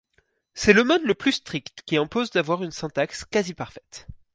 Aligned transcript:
C’est 0.55 0.73
le 0.73 0.83
mode 0.83 1.03
le 1.03 1.13
plus 1.13 1.31
strict 1.33 1.83
qui 1.85 1.95
impose 1.97 2.31
d'avoir 2.31 2.63
une 2.63 2.71
syntaxe 2.71 3.23
quasi 3.23 3.53
parfaite. 3.53 4.07